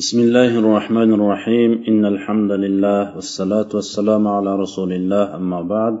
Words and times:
بسم 0.00 0.18
الله 0.26 0.52
الرحمن 0.62 1.10
الرحيم 1.18 1.70
إن 1.90 2.02
الحمد 2.14 2.52
لله 2.64 3.02
والصلاة 3.16 3.70
والسلام 3.78 4.24
على 4.36 4.52
رسول 4.62 4.90
الله 4.92 5.24
أما 5.38 5.60
بعد 5.74 5.94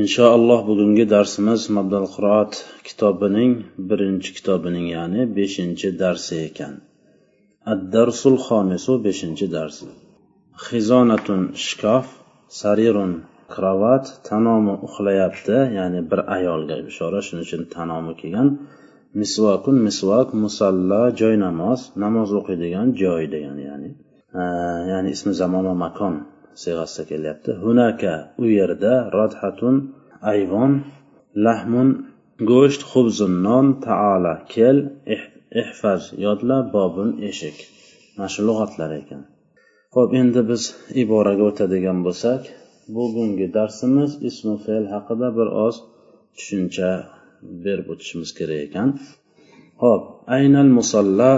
inshaalloh 0.00 0.60
bugungi 0.68 1.10
darsimiz 1.10 1.70
mabdal 1.76 2.06
qiroat 2.14 2.52
kitobining 2.86 3.52
birinchi 3.88 4.30
kitobining 4.36 4.86
ya'ni 4.96 5.22
beshinchi 5.36 5.88
darsi 6.02 6.34
ekan 6.48 6.74
ad 7.72 7.80
darsul 7.94 8.36
xomisu 8.46 8.92
beshinchi 9.06 9.46
dars 9.56 9.76
xizonatun 10.66 11.42
shkaf 11.66 12.06
sarirun 12.60 13.12
kravat 13.54 14.04
tanomi 14.28 14.74
uxlayapti 14.86 15.58
ya'ni 15.78 16.00
bir 16.10 16.20
ayolga 16.36 16.76
ishora 16.92 17.20
shuning 17.26 17.44
uchun 17.48 17.62
tanomi 17.74 18.12
kelgan 18.20 18.48
Misvakun 19.14 19.76
misvak 19.86 20.28
musalla 20.42 21.02
joy 21.20 21.34
namoz 21.46 21.80
namoz 22.04 22.30
o'qiydigan 22.38 22.88
joy 23.02 23.22
degani 23.34 23.62
ya'ni 23.70 23.90
ya'ni 24.90 25.08
ismi 25.16 25.32
zamon 25.42 25.64
va 25.70 25.74
makon 25.84 26.14
siyg'asida 26.62 27.04
kelyapti. 27.10 27.50
Hunaka 27.64 28.14
u 28.42 28.44
yerda 28.58 28.94
rodhatun 29.16 29.76
ayvon 30.32 30.72
lahmun 31.46 31.88
go'sht 32.50 32.82
xubzun 32.90 33.34
non 33.46 33.66
taala 33.86 34.34
kel 34.54 34.78
ihfaz 35.62 36.02
yodla 36.24 36.58
bobun 36.74 37.10
eshik. 37.30 37.56
Mana 38.16 38.28
shu 38.34 38.40
lug'atlar 38.48 38.90
ekan. 39.00 39.22
Ho'p 39.94 40.10
endi 40.20 40.40
biz 40.50 40.62
iboraga 41.02 41.44
o'tadigan 41.50 41.98
bo'lsak 42.06 42.42
bugungi 42.96 43.46
darsimiz 43.56 44.10
ismu 44.28 44.54
fe'l 44.64 44.84
haqida 44.94 45.28
bir 45.38 45.48
oz 45.66 45.76
tushuncha 46.36 46.90
berib 47.64 47.86
o'tishimiz 47.92 48.30
kerak 48.38 48.60
ekan. 48.66 48.88
Ho'p 49.82 50.02
aynal 50.36 50.70
musalla 50.78 51.30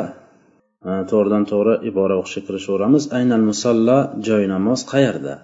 e, 0.89 0.93
to'g'ridan 1.11 1.45
to'g'ri 1.53 1.75
ibora 1.91 2.15
o'qishga 2.21 2.43
kirishaveramiz. 2.49 3.05
Aynal 3.19 3.45
musalla 3.51 3.97
joy 4.29 4.45
namoz 4.55 4.81
qayerda? 4.93 5.35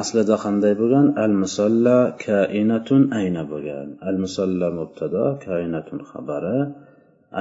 Aslida 0.00 0.36
qanday 0.44 0.74
bo'lgan? 0.80 1.06
Al 1.24 1.32
musalla 1.42 1.96
kainatun 2.26 3.02
ayna 3.20 3.42
bo'lgan. 3.52 3.88
Al 4.08 4.16
musalla 4.24 4.68
mubtado 4.80 5.24
kainatun 5.46 6.00
xabari. 6.10 6.58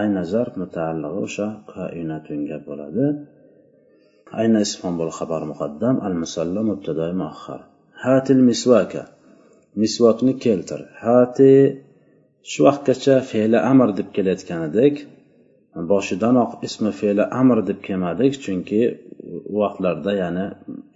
Ayna 0.02 0.22
zarf 0.32 0.54
mutaallig'i 0.62 1.20
o'sha 1.28 1.48
kainatunga 1.74 2.58
bo'ladi. 2.68 3.06
Ayna 4.42 4.60
isfon 4.68 4.94
bo'l 5.00 5.12
xabar 5.20 5.42
muqaddam. 5.52 5.96
Al 6.08 6.16
musalla 6.24 6.62
mubtado 6.70 7.06
muahhar 7.22 7.62
hatil 8.04 8.42
misvaka 8.50 9.04
misvokni 9.82 10.34
keltir. 10.46 10.82
Hati 11.06 11.52
shu 12.52 12.62
vaqtgacha 12.68 13.16
fe'li 13.32 13.60
amr 13.72 13.90
deb 14.00 14.10
kelayotgan 14.16 14.62
edik 14.70 14.96
boshidanoq 15.92 16.52
ismi 16.68 16.92
fe'li 17.02 17.24
amr 17.42 17.58
deb 17.70 17.80
kelmadik 17.88 18.34
chunki 18.46 18.82
u 19.54 19.56
vaqtlarda 19.64 20.12
ya'ni 20.24 20.46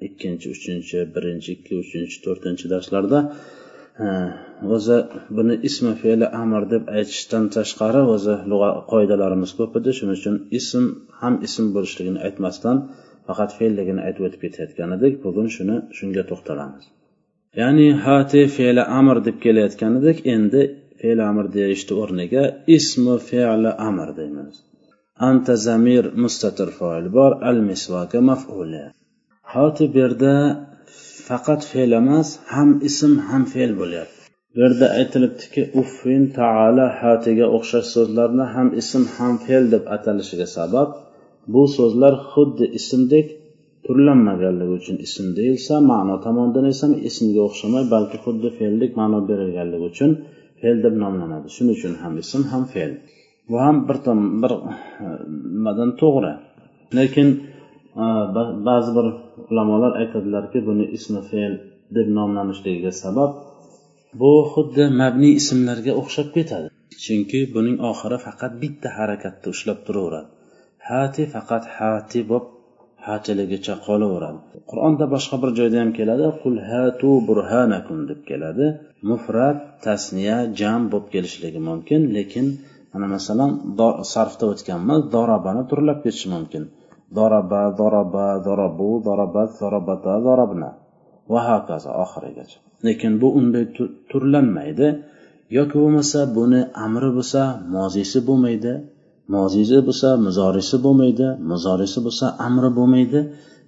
ikkinchi 0.08 0.48
uchinchi 0.56 1.00
birinchi 1.16 1.50
ikki 1.58 1.74
uchinchi 1.84 2.18
to'rtinchi 2.26 2.66
darslarda 2.74 3.20
o'zi 4.76 4.98
buni 5.38 5.56
ismi 5.70 5.94
fe'li 6.02 6.28
amr 6.44 6.64
deb 6.74 6.84
aytishdan 6.98 7.46
tashqari 7.56 8.02
o'zi 8.16 8.36
qoidalarimiz 8.92 9.52
ko'p 9.60 9.74
edi. 9.80 9.92
Shuning 9.98 10.18
uchun 10.20 10.36
ism 10.60 10.84
ham 11.22 11.34
ism 11.48 11.66
bo'lishligini 11.76 12.20
aytmasdan 12.28 12.78
faqat 13.28 13.52
fe'lligini 13.60 14.02
aytib 14.08 14.24
o'tib 14.28 14.42
ketayotgan 14.46 14.90
edik 14.98 15.14
bugun 15.26 15.48
shuni 15.56 15.78
shunga 15.98 16.24
to'xtalamiz. 16.32 16.84
Ya'ni 17.62 17.88
hati 18.06 18.42
fe'li 18.58 18.84
amr 19.00 19.18
deb 19.28 19.38
kelayotgan 19.46 19.94
edik 20.00 20.18
endi 20.36 20.62
fe'l 21.00 21.20
amr 21.30 21.46
deyishni 21.58 21.94
o'rniga 22.02 22.44
ismi 22.78 23.16
fe'li 23.30 23.72
amr 23.90 24.10
deymiz. 24.20 24.56
Anta 25.30 25.54
zamir 25.68 26.06
mustatir 26.24 26.70
foil 26.80 27.06
bor 27.18 27.32
al 27.50 27.58
misvaka 27.70 28.20
maf'uli 28.30 28.84
hoti 29.54 29.86
bu 29.94 29.98
yerda 30.04 30.34
faqat 31.28 31.62
fe'l 31.72 31.92
emas 32.02 32.28
ham 32.54 32.70
ism 32.90 33.14
ham 33.28 33.44
fe'l 33.54 33.72
bo'lyapti. 33.82 34.22
Bu 34.54 34.58
yerda 34.64 34.86
aytilibdiki 35.00 35.62
uffin 35.82 36.24
taala 36.40 36.86
hatiga 37.02 37.46
o'xshash 37.58 37.90
so'zlarni 37.96 38.46
ham 38.56 38.68
ism 38.82 39.04
ham 39.16 39.34
fe'l 39.46 39.66
deb 39.74 39.84
atalishiga 39.96 40.48
sabab 40.58 40.90
bu 41.54 41.64
so'zlar 41.78 42.14
xuddi 42.32 42.66
ismdek 42.80 43.28
turlanmaganligi 43.86 44.74
uchun 44.80 44.98
ism 45.08 45.28
deyilsa 45.38 45.74
ma'no 45.92 46.16
tomonidan 46.26 46.66
esa 46.74 46.88
ismga 47.10 47.42
o'xshamay 47.50 47.84
balki 47.94 48.18
xuddi 48.26 48.50
fe'ldek 48.60 48.92
ma'no 49.02 49.20
berilganligi 49.30 49.86
uchun 49.92 50.12
fe'l 50.62 50.78
deb 50.86 50.96
nomlanadi. 51.04 51.48
Shuning 51.56 51.76
uchun 51.78 51.94
ham 52.02 52.14
ism 52.24 52.42
ham 52.52 52.64
fe'l. 52.74 52.92
Bu 53.50 53.56
ham 53.66 53.76
bir 53.88 53.98
bir 54.42 54.52
e, 55.06 55.08
nimadan 55.56 55.90
to'g'ri? 56.02 56.34
Lekin 56.98 57.28
e, 58.04 58.06
ba'zi 58.68 58.92
bir 58.98 59.08
ulamolar 59.52 59.92
aytadilarki 60.02 60.60
buni 60.70 60.86
ismi 60.98 61.22
fe'l 61.32 61.54
deb 61.98 62.08
nomlanishligiga 62.18 62.94
sabab 63.04 63.32
bu 64.22 64.32
xuddi 64.54 64.84
mabniy 65.02 65.34
ismlarga 65.42 65.94
o'xshab 66.02 66.30
ketadi. 66.36 66.68
Chunki 67.04 67.40
buning 67.56 67.78
oxiri 67.92 68.18
faqat 68.28 68.54
bitta 68.64 68.90
harakatni 68.98 69.48
ushlab 69.56 69.80
turaveradi. 69.88 70.30
Hati 70.90 71.24
faqat 71.34 71.64
hati 71.78 72.20
bo'lib 72.30 72.57
hatiligicha 73.08 73.76
qolaveradi. 73.88 74.40
Qur'onda 74.72 75.06
boshqa 75.14 75.36
bir 75.42 75.50
joyda 75.60 75.78
ham 75.82 75.92
keladi 76.00 76.26
qul 76.42 76.56
hatu 76.70 77.10
burhanakum 77.28 78.00
deb 78.10 78.20
keladi. 78.30 78.66
Mufrat 79.10 79.58
tasniya 79.86 80.38
jam 80.60 80.82
bo'lib 80.92 81.08
kelishligi 81.14 81.60
mumkin 81.70 82.02
lekin 82.18 82.46
mana 82.92 83.08
masalan 83.16 83.52
sarfda 84.14 84.46
o'tganmiz 84.54 85.02
dorabani 85.16 85.64
turlab 85.70 86.00
ketishi 86.06 86.28
mumkin. 86.36 86.64
Doraba 87.18 87.62
doraba 87.80 88.28
dorabu 88.48 88.90
dorabat 89.08 89.50
dorabata 89.62 90.14
dorabna. 90.28 90.70
Va 91.32 91.42
hokazo 91.50 91.90
oxirigacha. 92.04 92.58
Lekin 92.88 93.12
bu 93.22 93.28
unday 93.40 93.66
turlanmaydi. 94.12 94.88
Yoki 95.58 95.76
bo'lmasa 95.84 96.20
buni 96.38 96.62
amri 96.86 97.10
bo'lsa 97.18 97.42
mozisi 97.76 98.20
bo'lmaydi. 98.28 98.74
Mozisi 99.36 99.78
bo'lsa 99.88 100.10
muzorisi 100.26 100.78
bo'lmaydi 100.86 101.28
muzorisi 101.52 102.00
bo'lsa 102.06 102.26
amri 102.48 102.70
bo'lmaydi. 102.78 103.20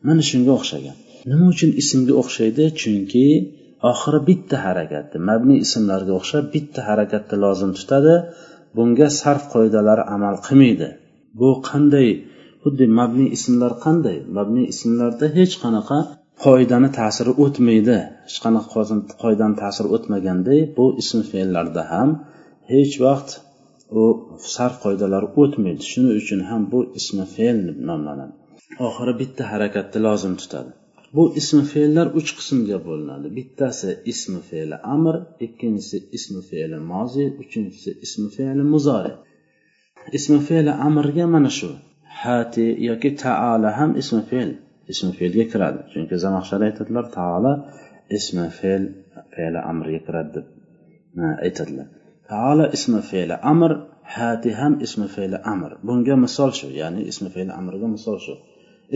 Mana 0.08 0.22
shunga 0.30 0.52
o'xshagan. 0.60 0.96
Nima 1.30 1.46
uchun 1.54 1.72
ismga 1.82 2.14
o'xshaydi? 2.22 2.64
Chunki 2.82 3.26
oxiri 3.92 4.20
bitta 4.30 4.58
harakatda 4.66 5.18
mabni 5.30 5.56
ismlarga 5.66 6.14
o'xshab 6.20 6.46
bitta 6.56 6.80
harakatda 6.90 7.36
lozim 7.44 7.72
tutadi. 7.80 8.16
Bunga 8.78 9.08
sarf 9.20 9.44
qoidalari 9.54 10.04
amal 10.16 10.36
qilmaydi. 10.48 10.88
Bu 11.40 11.50
qanday? 11.70 12.10
Xuddi 12.64 12.86
mabni 13.00 13.26
ismlar 13.38 13.74
qanday? 13.86 14.18
Mabni 14.38 14.64
ismlarda 14.74 15.28
hech 15.38 15.54
qanaqa 15.64 16.00
qoidani 16.46 16.90
ta'siri 17.00 17.32
o'tmaydi. 17.44 17.98
Hech 18.28 18.40
qanaqa 18.46 18.70
qoidani 19.24 19.56
ta'siri 19.64 19.88
o'tmaganday 19.96 20.60
bu 20.78 20.86
ism 21.02 21.20
fe'llarda 21.32 21.84
ham 21.92 22.10
hech 22.74 22.96
vaqt 23.06 23.30
u 24.02 24.04
sarf 24.56 24.76
qoidalari 24.84 25.28
o'tmaydi. 25.42 25.84
Shuning 25.92 26.16
uchun 26.22 26.42
ham 26.50 26.62
bu 26.74 26.80
ismi 27.00 27.26
fe'l 27.36 27.58
deb 27.68 27.80
nomlanadi. 27.90 28.34
Oxiri 28.88 29.14
bitta 29.22 29.44
harakatni 29.52 30.00
lozim 30.08 30.36
tutadi. 30.42 30.72
Bu 31.16 31.24
ismi 31.42 31.64
fe'llar 31.74 32.08
uch 32.20 32.32
qismga 32.40 32.78
bo'linadi. 32.88 33.28
Bittasi 33.38 33.90
ismi 34.14 34.42
fe'li 34.50 34.78
amr 34.96 35.16
ikkinchisi 35.46 35.98
ismi 36.18 36.42
fe'li 36.50 36.80
mozi 36.92 37.26
uchinchisi 37.44 37.92
ismi 38.06 38.28
fe'li 38.36 38.64
muzori. 38.74 39.14
Ismi 40.18 40.40
fe'li 40.48 40.74
amrga 40.88 41.26
mana 41.34 41.52
shu. 41.58 41.70
Hati 42.22 42.68
yoki 42.90 43.12
taala 43.24 43.70
ham 43.80 43.92
ismi 44.02 44.22
fe'l 44.32 44.52
ismi 44.92 45.12
fe'lga 45.20 45.46
kiradi. 45.52 45.80
Chunki 45.92 46.16
zamaxshar 46.24 46.62
aytadilar 46.68 47.06
taala 47.18 47.52
ismi 48.18 48.48
fe'l 48.60 48.84
fe'li 49.34 49.60
amrga 49.72 50.00
kiradi 50.08 50.32
deb 50.36 50.46
aytadilar. 51.46 51.88
Taala 52.32 52.66
ismi 52.78 53.02
fe'li 53.12 53.36
amr 53.52 53.72
hati 54.16 54.50
ham 54.60 54.74
ismi 54.86 55.08
fe'li 55.16 55.38
amr. 55.54 55.72
Bunga 55.88 56.16
misol 56.26 56.52
shu 56.60 56.68
ya'ni 56.82 57.02
ismi 57.12 57.30
fe'li 57.36 57.52
amrga 57.60 57.88
misol 57.96 58.18
shu. 58.26 58.34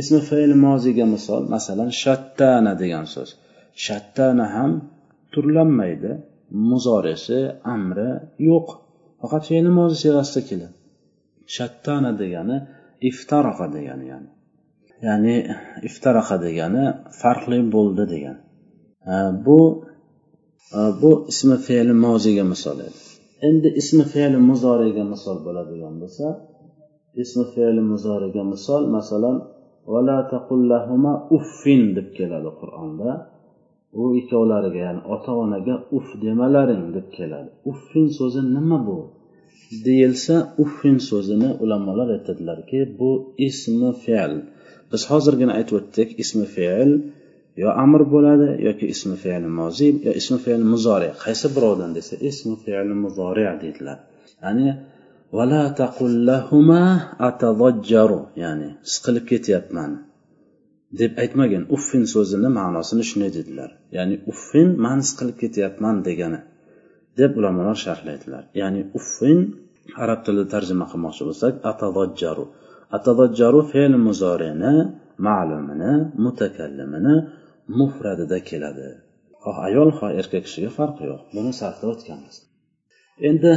Ismi 0.01 0.19
fe'li 0.29 0.55
moziga 0.65 1.05
misol 1.15 1.41
masalan 1.55 1.89
shattana 2.03 2.73
degan 2.81 3.05
so'z. 3.13 3.29
Shattana 3.85 4.45
ham 4.55 4.71
turlanmaydi 5.33 6.11
muzorisi 6.69 7.39
amri 7.75 8.09
yo'q. 8.49 8.67
Faqat 9.21 9.43
fe'li 9.49 9.69
mozi 9.79 9.95
siyg'asida 10.03 10.41
keladi. 10.49 10.75
Shattana 11.55 12.11
degani 12.21 12.57
iftaraqa 13.09 13.65
degani 13.75 14.05
ya'ni. 14.11 14.29
Ya'ni 15.07 15.35
iftaraqa 15.87 16.35
degani 16.45 16.83
farqli 17.21 17.59
bo'ldi 17.75 18.03
degani. 18.13 18.41
Bu 19.45 19.59
bu 21.01 21.11
ismi 21.31 21.57
fe'li 21.67 21.93
moziga 22.05 22.43
misol 22.53 22.79
edi. 22.87 22.99
Endi 23.47 23.69
ismi 23.81 24.03
fe'li 24.13 24.39
muzoriga 24.49 25.03
misol 25.13 25.37
bo'ladigan 25.45 25.95
bo'lsa 26.01 26.25
ismi 27.23 27.45
fe'li 27.53 27.81
muzoriga 27.91 28.43
misol 28.53 28.83
masalan 28.97 29.37
vala 29.91 30.17
taqullahuma 30.33 31.13
uffin 31.37 31.81
deb 31.97 32.07
keladi 32.17 32.51
qur'onda. 32.59 33.09
U 34.01 34.03
ikkovlariga 34.19 34.79
ya'ni 34.87 35.01
ota 35.15 35.31
onaga 35.43 35.75
uf 35.97 36.07
demalaring 36.25 36.85
deb 36.95 37.07
keladi. 37.17 37.49
Uffin 37.71 38.07
so'zi 38.17 38.41
nima 38.55 38.77
bu? 38.87 38.99
Deyilsa 39.85 40.35
uffin 40.63 40.97
so'zini 41.09 41.49
ulamolar 41.63 42.07
aytadilarki 42.17 42.79
bu 42.99 43.11
ismi 43.47 43.91
fe'l. 44.05 44.33
Biz 44.91 45.01
hozirgina 45.11 45.53
aytib 45.59 45.75
o'tdik 45.79 46.09
ismi 46.23 46.45
fe'l 46.55 46.91
yo 47.61 47.69
amr 47.83 48.01
bo'ladi 48.13 48.49
yoki 48.67 48.85
ismi 48.93 49.15
fe'li 49.23 49.49
moziy 49.59 49.91
yo 50.07 50.11
ismi 50.21 50.37
fe'li 50.45 50.65
muzori. 50.73 51.09
Qaysi 51.23 51.47
birovdan 51.55 51.91
desa 51.97 52.13
ismi 52.29 52.55
fe'li 52.65 52.95
muzori 53.03 53.43
deydilar. 53.63 53.97
Ya'ni 54.43 54.67
vala 55.37 55.63
taqullahuma 55.81 56.83
atavajjaru 57.29 58.21
ya'ni 58.43 58.69
siqilib 58.93 59.25
ketyapman 59.31 59.91
deb 60.99 61.11
aytmagan 61.23 61.63
uffin 61.75 62.03
so'zini 62.13 62.49
ma'nosini 62.59 63.03
shunday 63.09 63.31
dedilar. 63.37 63.69
Ya'ni 63.97 64.15
uffin 64.31 64.67
man 64.85 64.99
siqilib 65.09 65.37
ketyapman 65.43 65.95
degani 66.07 66.39
deb 67.19 67.31
ulamolar 67.39 67.77
sharhlaydilar. 67.85 68.43
Ya'ni 68.61 68.81
uffin 68.99 69.39
arab 70.03 70.19
tilida 70.25 70.47
tarjima 70.53 70.85
qilmoqchi 70.91 71.23
bo'lsak 71.29 71.53
atavajjaru 71.71 72.45
atavajjaru 72.97 73.59
fe'l 73.71 73.93
muzorini 74.07 74.73
ma'lumini 75.27 75.93
mutakallimini 76.23 77.15
mufradida 77.79 78.39
keladi. 78.49 78.89
Xoh 79.43 79.57
ayol 79.67 79.89
xoh 79.97 80.11
erkak 80.19 80.43
kishiga 80.47 80.71
farqi 80.77 81.03
yo'q. 81.09 81.21
Buni 81.35 81.51
safda 81.61 81.85
o'tganmiz. 81.93 82.35
Endi 83.29 83.51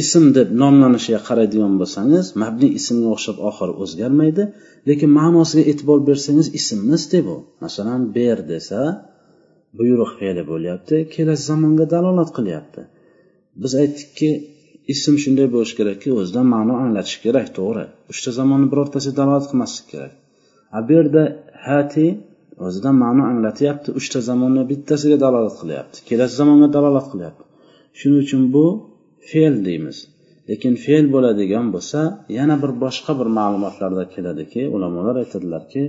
ism 0.00 0.24
deb 0.36 0.48
nomlanishiga 0.62 1.20
qaraydigan 1.28 1.74
bo'lsangiz 1.80 2.26
mabni 2.42 2.68
ismga 2.78 3.08
o'xshab 3.14 3.36
oxiri 3.48 3.72
o'zgarmaydi 3.82 4.44
lekin 4.88 5.10
ma'nosiga 5.18 5.62
e'tibor 5.70 6.00
bersangiz 6.08 6.46
ismmisda 6.58 7.18
bu 7.28 7.36
masalan 7.64 8.00
ber 8.16 8.38
desa 8.52 8.80
buyruq 9.78 10.12
fe'li 10.20 10.42
bo'lyapti 10.50 10.96
kelasi 11.14 11.42
zamonga 11.50 11.86
dalolat 11.94 12.30
qilyapti. 12.38 12.82
Biz 13.62 13.72
aytdikki 13.82 14.30
ism 14.92 15.14
shunday 15.22 15.48
bo'lishi 15.54 15.74
kerakki 15.80 16.08
o'zidan 16.20 16.46
ma'no 16.54 16.74
anglatishi 16.84 17.18
kerak 17.24 17.48
to'g'ri. 17.58 17.84
Uchta 18.12 18.30
zamonni 18.38 18.68
birortasiga 18.72 19.14
dalolat 19.20 19.46
qilmaslik 19.50 19.86
kerak. 19.92 20.12
A 20.76 20.78
bu 20.86 20.90
yerda 20.98 21.22
hati 21.66 22.06
o'zidan 22.66 22.96
ma'no 23.04 23.22
anglatyapti. 23.32 23.88
Uchta 24.00 24.18
zamonni 24.28 24.62
bittasiga 24.70 25.16
dalolat 25.24 25.56
qilyapti. 25.60 25.96
Kelasi 26.08 26.34
zamonga 26.40 26.68
dalolat 26.76 27.06
qilyapti. 27.12 27.44
Shuning 27.98 28.20
uchun 28.24 28.42
bu 28.54 28.64
fe'l 29.30 29.54
deymiz. 29.68 29.98
Lekin 30.50 30.74
fe'l 30.84 31.06
bo'ladigan 31.14 31.66
bo'lsa 31.74 32.00
yana 32.38 32.54
bir 32.62 32.72
boshqa 32.84 33.12
bir 33.20 33.28
ma'lumotlarda 33.38 34.04
keladiki 34.14 34.62
ulamolar 34.76 35.16
aytadilarki 35.22 35.82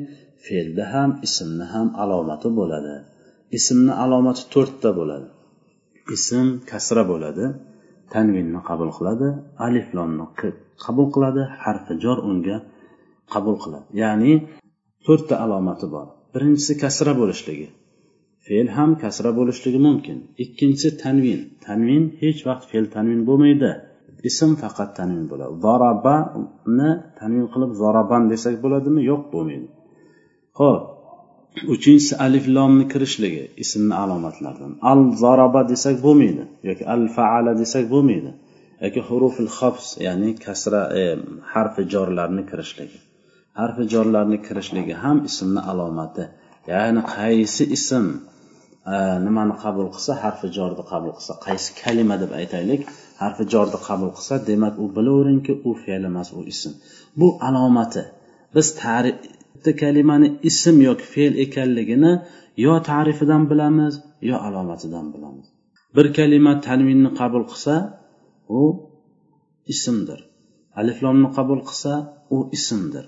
fe'lda 0.45 0.83
ham 0.94 1.10
ismni 1.27 1.66
ham 1.74 1.88
alomati 2.04 2.50
bo'ladi. 2.60 2.95
Ismni 3.57 3.94
alomati 4.04 4.44
to'rtta 4.54 4.89
bo'ladi. 5.00 5.27
Ism 6.16 6.48
kasra 6.71 7.04
bo'ladi 7.12 7.45
tanvinni 8.13 8.60
qabul 8.69 8.89
qiladi 8.98 9.27
aliflonni 9.68 10.25
qabul 10.86 11.07
qiladi 11.16 11.42
harfi 11.63 11.94
jor 12.04 12.18
unga 12.30 12.57
qabul 13.33 13.56
qiladi. 13.63 13.88
Ya'ni 14.01 14.33
to'rtta 15.06 15.36
alomati 15.45 15.88
bor. 15.95 16.07
Birinchisi 16.34 16.74
kasra 16.84 17.14
bo'lishligi. 17.22 17.68
Fe'l 18.46 18.68
ham 18.78 18.92
kasra 19.04 19.31
bo'lishligi 19.40 19.80
mumkin. 19.88 20.18
Ikkinchisi 20.44 20.90
tanvin. 21.04 21.40
Tanvin 21.66 22.04
hech 22.22 22.40
vaqt 22.50 22.66
fe'l 22.72 22.86
tanvin 22.96 23.22
bo'lmaydi. 23.30 23.72
Ism 24.30 24.52
faqat 24.62 24.90
tanvin 25.00 25.26
bo'ladi. 25.31 25.54
Zorabani 25.66 26.92
tanvin 27.20 27.48
qilib 27.54 27.72
zoraban 27.81 28.24
desak 28.34 28.56
bo'ladimi? 28.64 29.02
Yo'q 29.12 29.24
bo'lmaydi. 29.34 29.68
Ho'p 30.60 30.81
uchinchisi 31.74 32.14
alif 32.26 32.46
lomni 32.56 32.86
kirishligi 32.94 33.44
ismni 33.64 33.96
alomatlaridan 34.04 34.74
al 34.92 35.02
zoraba 35.22 35.62
desak 35.72 35.96
bo'lmaydi 36.06 36.44
yoki 36.70 36.84
al 36.96 37.04
faala 37.16 37.52
desak 37.62 37.86
bo'lmaydi 37.94 38.31
yoki 38.86 39.02
hurufil 39.10 39.52
hafs 39.58 39.88
ya'ni 40.08 40.30
kasra 40.46 40.81
e, 41.02 41.04
harfi 41.54 41.84
jorlarni 41.94 42.44
kirishligi. 42.52 42.98
Harfi 43.59 43.83
jorlarni 43.94 44.38
kirishligi 44.45 44.95
ham 45.03 45.17
ismni 45.29 45.61
alomati. 45.71 46.23
Ya'ni 46.71 47.01
qaysi 47.15 47.63
ism 47.77 48.06
e, 48.94 48.95
nimani 49.25 49.56
qabul 49.63 49.88
qilsa 49.95 50.11
harfi 50.23 50.47
jorni 50.57 50.83
qabul 50.91 51.11
qilsa 51.17 51.33
qaysi 51.45 51.69
kalima 51.81 52.15
deb 52.21 52.31
aytaylik 52.39 52.81
harfi 53.21 53.44
jorni 53.53 53.79
qabul 53.88 54.11
qilsa 54.17 54.35
demak 54.50 54.73
u 54.83 54.85
bilaveringki 54.95 55.53
u 55.67 55.69
fe'l 55.83 56.03
emas 56.11 56.29
u 56.38 56.41
ism. 56.53 56.71
Bu 57.19 57.27
alomati. 57.47 58.03
Biz 58.56 58.67
bitta 59.59 59.71
kalimani 59.83 60.27
ism 60.50 60.75
yoki 60.88 61.06
fe'l 61.13 61.33
ekanligini 61.45 62.11
yo 62.65 62.73
tarifidan 62.89 63.44
bilamiz 63.51 63.94
yo 64.29 64.35
alomatidan 64.47 65.06
bilamiz. 65.13 65.47
Bir 65.95 66.06
kalima 66.17 66.53
tanvinni 66.67 67.09
qabul 67.19 67.44
qilsa 67.51 67.75
u 68.59 68.61
ismdir. 69.73 70.19
Aliflomni 70.81 71.29
qabul 71.38 71.59
qilsa 71.69 71.94
u 72.35 72.38
ismdir. 72.57 73.06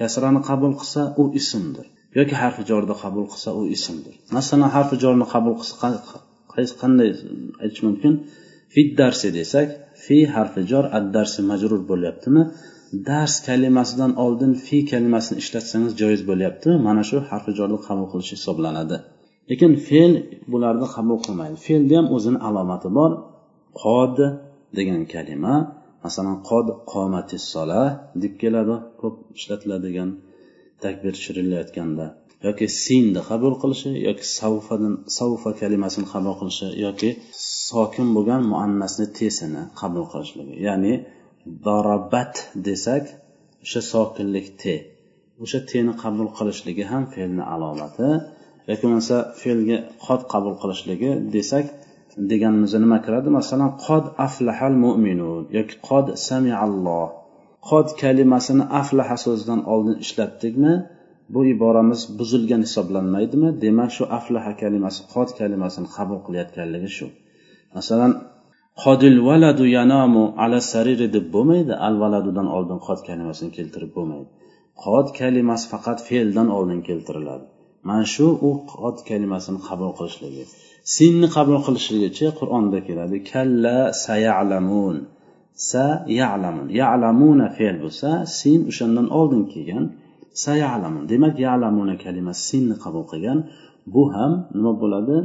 Kasrani 0.00 0.40
qabul 0.48 0.72
qilsa 0.80 1.02
u 1.22 1.24
ismdir. 1.40 1.86
Yoki 2.18 2.34
harfi 2.42 2.62
jorda 2.70 2.94
qabul 3.02 3.26
qilsa 3.32 3.50
u 3.60 3.62
ismdir. 3.76 4.14
Masalan 4.36 4.70
harfi 4.76 4.96
jorni 5.02 5.26
qabul 5.34 5.54
qilsa 5.60 5.76
qanday 6.82 7.10
aytish 7.62 7.82
mumkin? 7.88 8.12
Fi 8.72 8.80
darsi 9.00 9.28
desak 9.38 9.68
fi 10.04 10.16
harfi 10.34 10.60
jor 10.70 10.84
ad 10.96 11.04
darsi 11.16 11.40
majrur 11.50 11.80
bo'lyaptimi? 11.90 12.42
Dars 13.08 13.34
kalimasidan 13.48 14.12
oldin 14.24 14.52
fi 14.66 14.76
kalimasini 14.90 15.36
ishlatsangiz 15.42 15.92
joiz 16.00 16.20
bo'lyapti. 16.30 16.68
Mana 16.86 17.02
shu 17.08 17.16
harfi 17.30 17.50
jorni 17.58 17.78
qabul 17.86 18.06
qilish 18.12 18.30
hisoblanadi. 18.36 18.96
Lekin 19.50 19.72
fe'l 19.88 20.12
bularni 20.52 20.86
qabul 20.94 21.18
qilmaydi. 21.26 21.56
Fe'lni 21.66 21.94
ham 21.98 22.06
o'zini 22.16 22.38
alomati 22.48 22.88
bor. 22.98 23.10
Qod 23.82 24.16
degan 24.78 25.02
kalima 25.14 25.54
masalan 26.08 26.38
qod 26.50 26.66
qomatis 26.92 27.44
sola 27.54 27.82
deb 28.22 28.34
keladi 28.42 28.76
ko'p 29.00 29.16
ishlatiladigan 29.38 30.10
takbir 30.84 31.12
tushirilayotganda 31.16 32.06
yoki 32.46 32.66
sinni 32.82 33.20
qabul 33.30 33.54
qilishi 33.62 33.90
yoki 34.08 34.24
savfadan 34.38 34.94
savfa 35.18 35.50
kalimasini 35.60 36.06
qabul 36.14 36.34
qilishi 36.40 36.68
yoki 36.86 37.10
sokin 37.70 38.08
bo'lgan 38.16 38.42
muannasni 38.52 39.06
tesini 39.18 39.62
qabul 39.80 40.04
qilishligi. 40.12 40.54
Ya'ni 40.68 40.92
darabat 41.66 42.34
desak 42.68 43.04
o'sha 43.64 43.80
sokinlik 43.92 44.46
te 44.62 44.74
o'sha 45.42 45.60
teni 45.70 45.92
qabul 46.02 46.28
qilishligi 46.38 46.84
ham 46.92 47.04
fe'lni 47.14 47.44
alomati. 47.54 48.08
Yoki 48.68 48.82
bo'lmasa 48.86 49.16
fe'lga 49.40 49.78
qod 50.06 50.20
qabul 50.32 50.54
qilishligi 50.62 51.10
desak 51.36 51.66
deganimizda 52.30 52.78
nima 52.84 52.98
kiradi? 53.04 53.28
Masalan 53.38 53.70
qod 53.86 54.04
aflahal 54.26 54.74
mo'minun 54.84 55.42
yoki 55.58 55.74
qod 55.88 56.06
samialloh. 56.28 57.08
Qod 57.68 57.86
kalimasini 58.02 58.64
aflaha 58.80 59.16
so'zidan 59.24 59.60
oldin 59.72 59.96
ishlatdikmi 60.04 60.72
bu 61.34 61.40
iboramiz 61.54 62.00
buzilgan 62.18 62.62
hisoblanmaydimi? 62.66 63.48
Demak 63.64 63.90
shu 63.96 64.04
aflaha 64.18 64.52
kalimasi 64.62 65.00
qod 65.14 65.28
kalimasini 65.40 65.88
qabul 65.96 66.18
qilayotganligi 66.26 66.90
shu. 66.96 67.06
Masalan 67.76 68.12
qodil 68.84 69.16
valadu 69.28 69.64
yanamu 69.78 70.22
ala 70.42 70.58
sariri 70.72 71.06
deb 71.16 71.26
bo'lmaydi 71.34 71.74
al 71.86 71.94
valadudan 72.02 72.48
oldin 72.56 72.78
qod 72.86 73.00
kalimasini 73.08 73.50
keltirib 73.56 73.92
bo'lmaydi. 73.96 74.28
Qod 74.84 75.06
kalimasi 75.20 75.64
faqat 75.72 75.98
fe'ldan 76.08 76.48
oldin 76.58 76.80
keltiriladi. 76.88 77.44
Mana 77.88 78.04
shu 78.14 78.26
u 78.48 78.50
qod 78.74 78.96
kalimasini 79.08 79.58
qabul 79.68 79.90
qilishligi. 79.98 80.44
Sinni 80.96 81.28
qabul 81.36 81.58
qilishligicha 81.66 82.28
qur'onda 82.40 82.78
keladi 82.88 83.18
kalla 83.32 83.78
sayalamun 84.06 84.96
sa 85.70 85.86
yalamun. 86.20 86.66
Yalamuna 86.80 87.46
fe'l 87.56 87.76
bo'lsa 87.84 88.10
sin 88.38 88.60
o'shandan 88.70 89.06
oldin 89.18 89.42
kelgan 89.52 89.84
sayalamun. 90.44 91.02
Demak 91.12 91.34
yalamuna 91.46 91.94
kalimasi 92.04 92.42
sinni 92.50 92.76
qabul 92.84 93.04
qilgan 93.12 93.38
bu 93.94 94.02
ham 94.14 94.32
nima 94.56 94.72
bo'ladi? 94.82 95.16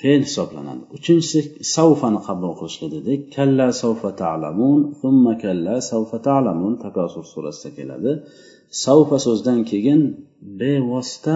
Fe'l 0.00 0.22
hisoblanadi. 0.28 0.82
Uchinchisi 0.96 1.40
savfani 1.76 2.20
qabul 2.28 2.52
qilishga 2.60 2.86
dedik 2.96 3.20
kalla 3.36 3.66
savfa 3.82 4.10
ta'lamun 4.22 4.78
summa 5.00 5.34
kalla 5.44 5.74
savfa 5.90 6.18
ta'lamun 6.28 6.72
takosur 6.84 7.24
surasida 7.32 7.70
keladi. 7.78 8.12
Savfa 8.84 9.16
so'zidan 9.26 9.60
keyin 9.70 10.00
bevosita 10.60 11.34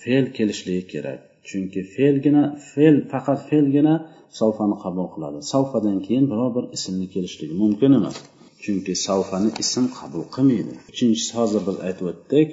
fe'l 0.00 0.26
kelishligi 0.36 0.84
kerak. 0.94 1.20
Chunki 1.48 1.80
fe'lgina 1.94 2.42
fe'l 2.70 2.96
faqat 3.12 3.40
fe'lgina 3.50 3.94
savfani 4.40 4.76
qabul 4.84 5.06
qiladi. 5.14 5.38
Savfadan 5.52 5.98
keyin 6.06 6.24
biror 6.30 6.50
bir 6.56 6.64
ismni 6.76 7.06
kelishligi 7.14 7.54
mumkin 7.62 7.90
emas. 7.98 8.16
Chunki 8.64 8.92
savfani 9.06 9.50
ism 9.62 9.84
qabul 9.98 10.24
qilmaydi. 10.34 10.72
Uchinchisi 10.92 11.32
hozir 11.38 11.60
biz 11.68 11.76
aytib 11.86 12.06
o'tdik 12.12 12.48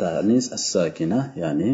tanis 0.00 0.44
as 0.56 0.64
sakina 0.72 1.20
ya'ni 1.42 1.70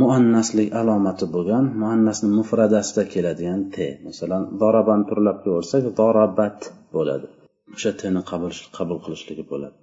muannaslik 0.00 0.68
alomati 0.80 1.26
bo'lgan 1.34 1.64
muannasni 1.82 2.28
mufradasida 2.38 3.02
keladigan 3.12 3.60
te 3.74 3.86
masalan 4.06 4.42
dorabani 4.60 5.04
turlab 5.10 5.38
ko'rsak 5.46 5.84
dorabat 6.00 6.58
bo'ladi. 6.94 7.26
O'sha 7.74 7.90
teni 8.00 8.20
qabul 8.30 8.52
qabul 8.78 8.98
qilishligi 9.04 9.44
bo'ladi. 9.52 9.76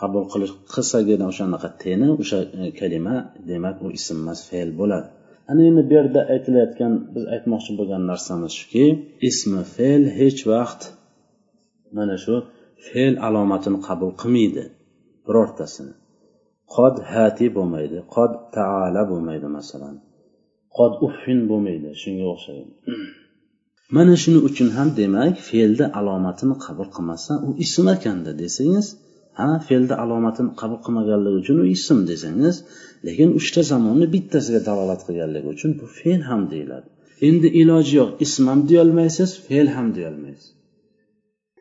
Qabul 0.00 0.24
qilish 0.32 0.52
qilsagina 0.74 1.24
o'shanaqa 1.32 1.68
teni 1.82 2.08
o'sha 2.22 2.38
e, 2.60 2.64
kalima 2.80 3.16
demak 3.50 3.76
u 3.84 3.86
ism 3.98 4.16
emas 4.22 4.40
fe'l 4.50 4.70
bo'ladi. 4.80 5.08
Ana 5.50 5.62
endi 5.68 5.82
bu 5.88 5.92
yerda 5.98 6.20
aytilayotgan 6.34 6.92
biz 7.14 7.24
aytmoqchi 7.34 7.72
bo'lgan 7.78 8.02
narsamiz 8.10 8.52
shuki 8.60 8.84
ismi 9.28 9.62
fe'l 9.76 10.02
hech 10.18 10.40
vaqt 10.52 10.80
mana 11.96 12.16
shu 12.24 12.34
fe'l 12.88 13.14
alomatini 13.26 13.78
qabul 13.88 14.10
qilmaydi 14.20 14.64
birortasini. 15.26 15.94
Qod 16.74 16.94
hati 17.12 17.46
bo'lmaydi 17.56 17.98
qod 18.14 18.32
taala 18.56 19.02
bo'lmaydi 19.10 19.48
masalan. 19.58 19.94
Qod 20.76 20.92
uffin 21.06 21.40
bo'lmaydi 21.50 21.88
shunga 22.02 22.26
o'xshagan 22.34 22.68
mana 23.96 24.14
shuning 24.22 24.42
uchun 24.48 24.68
ham 24.76 24.88
demak 25.00 25.34
fe'lni 25.48 25.86
alomatini 25.98 26.56
qabul 26.64 26.88
qilmasa 26.96 27.32
u 27.46 27.50
ism 27.64 27.86
ekanda 27.96 28.32
desangiz 28.42 28.86
ana 29.42 29.56
fe'lni 29.68 29.94
alomatini 30.04 30.50
qabul 30.60 30.78
qilmaganligi 30.84 31.36
uchun 31.42 31.58
u 31.62 31.66
ism 31.76 31.98
desangiz 32.10 32.56
lekin 33.06 33.28
uchta 33.40 33.60
zamonni 33.72 34.06
bittasiga 34.14 34.60
dalolat 34.68 35.00
qilganligi 35.06 35.48
uchun 35.54 35.70
bu 35.80 35.86
fe'l 35.98 36.20
ham 36.30 36.42
deyiladi. 36.52 36.86
Endi 37.28 37.48
iloji 37.60 37.92
yo'q 38.00 38.10
ism 38.26 38.44
ham 38.50 38.60
deyolmaysiz 38.70 39.30
fe'l 39.46 39.68
ham 39.76 39.86
deyolmaysiz. 39.96 40.48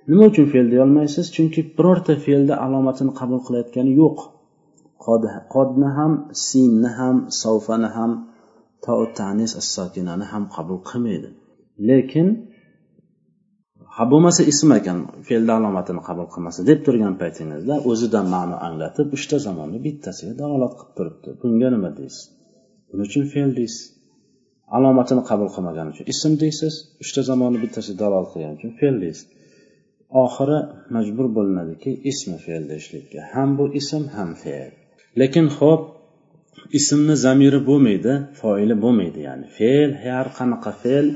Nima 0.09 0.23
uchun 0.31 0.45
fe'l 0.53 0.67
deyolmaysiz? 0.73 1.25
Chunki 1.35 1.61
birorta 1.77 2.13
fe'lni 2.25 2.55
alomatini 2.65 3.11
qabul 3.19 3.39
qilayotgani 3.45 3.91
yo'q. 4.01 4.17
Qodni 5.55 5.89
ham 5.97 6.11
sinni 6.47 6.89
ham 6.99 7.17
savfani 7.41 7.89
ham 7.97 8.11
tanis 9.19 9.51
assokinani 9.61 10.25
ham 10.31 10.43
qabul 10.55 10.79
qilmaydi. 10.89 11.29
Lekin 11.89 12.27
ha 13.95 14.03
bo'lmasa 14.11 14.41
ism 14.51 14.69
ekan 14.79 14.99
fe'lni 15.27 15.53
alomatini 15.59 16.01
qabul 16.07 16.27
qilmasa 16.33 16.59
deb 16.69 16.79
turgan 16.85 17.15
paytingizda 17.21 17.75
o'zidan 17.89 18.25
ma'no 18.35 18.55
anglatib 18.67 19.07
uchta 19.17 19.37
zamonni 19.47 19.79
bittasiga 19.85 20.33
dalolat 20.41 20.73
qilib 20.79 20.93
turibdi. 20.97 21.29
Bunga 21.41 21.69
nima 21.75 21.89
deysiz? 21.99 22.23
Buning 22.89 23.07
uchun 23.09 23.25
fe'l 23.33 23.51
deysiz? 23.59 23.83
Alomatini 24.77 25.23
qabul 25.29 25.49
qilmagani 25.55 25.89
uchun 25.93 26.05
ism 26.13 26.31
deysiz 26.43 26.73
uchta 27.03 27.21
zamonni 27.29 27.59
bittasiga 27.63 27.97
dalolat 28.03 28.29
qilgani 28.33 28.55
uchun 28.59 28.71
fe'l 28.79 28.95
deysiz. 29.03 29.25
Oxiri 30.23 30.59
majbur 30.95 31.27
bo'linadiki 31.37 31.91
ismi 32.11 32.37
fe'l 32.45 32.63
deyishlikka. 32.71 33.19
Ham 33.33 33.49
bu 33.57 33.65
ism 33.79 34.03
ham 34.15 34.31
fe'l. 34.43 34.71
Lekin 35.21 35.47
ho'p 35.57 35.81
ismni 36.79 37.15
zamiri 37.25 37.59
bo'lmaydi 37.69 38.13
foili 38.39 38.75
bo'lmaydi. 38.83 39.19
Ya'ni 39.27 39.47
fe'l 39.57 39.89
har 40.03 40.25
qanaqa 40.37 40.71
fe'l 40.83 41.07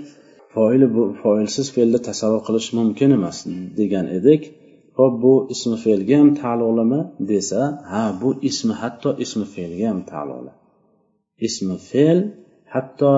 foili 0.58 0.88
foilsiz 1.22 1.68
fe'lni 1.76 2.00
tasavvur 2.10 2.42
qilish 2.48 2.70
mumkin 2.78 3.10
emas 3.18 3.38
degan 3.80 4.06
edik. 4.18 4.42
Ho'p 4.98 5.14
bu 5.24 5.34
ismi 5.54 5.78
fe'lga 5.86 6.16
ham 6.22 6.30
taalluqlimi 6.42 7.00
desa 7.32 7.62
ha 7.92 8.04
bu 8.22 8.30
ismi 8.50 8.74
hatto 8.82 9.10
ismi 9.26 9.46
fe'lga 9.56 9.86
ham 9.92 10.00
taalluqli. 10.12 10.52
Ismi 11.48 11.76
fe'l 11.90 12.20
hatto 12.74 13.12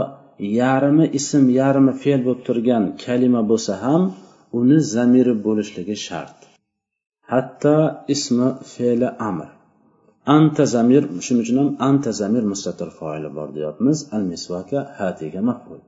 yarmi 0.61 1.05
ism 1.19 1.43
yarmi 1.59 1.93
fe'l 2.03 2.19
bo'lib 2.25 2.41
turgan 2.47 2.83
kalima 3.03 3.41
bo'lsa 3.51 3.73
ham 3.85 4.01
uni 4.59 4.77
zamiri 4.95 5.33
bo'lishligi 5.45 5.95
shart. 6.07 6.37
Hatto 7.31 7.77
ismi 8.15 8.49
fe'li 8.73 9.09
amr. 9.29 9.49
Anta 10.35 10.63
zamir 10.75 11.03
shuning 11.25 11.43
uchun 11.45 11.57
ham 11.61 11.69
anta 11.89 12.11
zamir 12.21 12.43
mustatir 12.51 12.89
foili 12.99 13.29
bor 13.37 13.47
deyapmiz. 13.57 13.97
Al 14.15 14.23
misvaka 14.31 14.79
hatiga 14.99 15.41
maful 15.49 15.79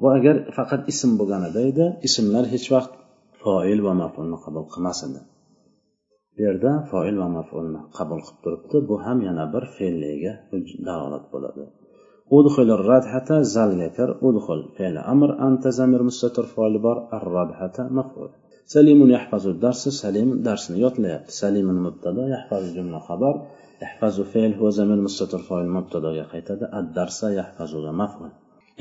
bu 0.00 0.06
agar 0.16 0.36
faqat 0.56 0.82
ism 0.92 1.10
bo'lganida 1.20 1.60
edi 1.70 1.86
ismlar 2.08 2.44
hech 2.54 2.66
vaqt 2.74 2.92
foil 3.42 3.78
va 3.86 3.92
mafulni 4.02 4.38
qabul 4.44 4.64
qilmas 4.72 4.98
edi. 5.08 5.20
Bu 6.34 6.40
yerda 6.46 6.72
foil 6.90 7.16
va 7.22 7.28
mafulni 7.38 7.80
qabul 7.98 8.20
qilib 8.26 8.40
turibdi. 8.44 8.76
Bu 8.88 8.96
ham 9.04 9.18
yana 9.28 9.44
bir 9.54 9.64
fe'liga 9.76 10.32
dalolat 10.88 11.24
bo'ladi. 11.32 11.64
Udxil 12.38 12.68
radhata 12.90 13.36
zalga 13.54 13.88
kir 13.96 14.08
udxil 14.28 14.60
fe'li 14.76 15.00
amr 15.12 15.30
anta 15.46 15.70
zamir 15.78 16.02
mustatir 16.08 16.46
foil 16.54 16.74
bor. 16.86 16.96
Ar 17.16 17.24
radhata 17.36 17.82
maful. 17.98 18.28
Salimun 18.74 19.10
yahfazu 19.16 19.50
darsi 19.64 19.90
salim 20.02 20.28
darsni 20.46 20.76
yodlayapti. 20.84 21.32
Salimun 21.42 21.78
mubtada 21.86 22.22
yahfazu 22.34 22.68
jumla 22.76 23.00
xabar. 23.08 23.34
Yahfazu 23.84 24.22
fe'l 24.32 24.52
huwa 24.58 24.70
zamir 24.78 24.98
mustatir 25.06 25.40
foil 25.48 25.68
mubtadoga 25.76 26.24
qaytadi. 26.32 26.64
Ad 26.78 26.86
darsa 26.98 27.26
yahfazuga 27.40 27.92
maful. 28.02 28.30